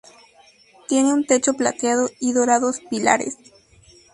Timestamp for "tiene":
0.87-1.13